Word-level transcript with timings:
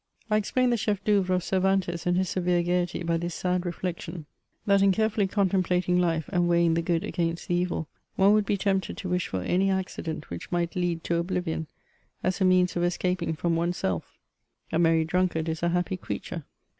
I 0.31 0.37
explain 0.37 0.71
the 0.71 0.77
ckef 0.77 0.99
d^ceuvre 1.03 1.29
of 1.29 1.43
Cervantes 1.43 2.07
and 2.07 2.17
his 2.17 2.27
severe 2.27 2.63
gaiety, 2.63 3.03
by 3.03 3.17
this 3.17 3.35
sad 3.35 3.67
reflection, 3.67 4.25
that 4.65 4.81
in 4.81 4.91
carefully 4.91 5.27
contemplating 5.27 5.97
Ufe,} 5.97 5.99
CHATEAUBEIAOT>. 5.99 6.25
203 6.25 6.35
and 6.35 6.49
weighing 6.49 6.73
the 6.73 6.81
good 6.81 7.03
against 7.03 7.47
the 7.47 7.53
evil, 7.53 7.87
one 8.15 8.33
would 8.33 8.49
he 8.49 8.57
tempted 8.57 8.97
to 8.97 9.09
wish 9.09 9.27
for 9.27 9.41
any 9.43 9.69
accident 9.69 10.31
which 10.31 10.51
might 10.51 10.75
lead 10.75 11.03
to 11.03 11.17
oblivion, 11.17 11.67
as 12.23 12.41
a 12.41 12.45
means 12.45 12.75
of 12.75 12.83
escaping 12.83 13.35
from 13.35 13.55
oneself: 13.55 14.17
a 14.71 14.79
'merry 14.79 15.05
drankard 15.05 15.47
is 15.47 15.61
a 15.61 15.69
happy 15.69 15.97
creature. 15.97 16.45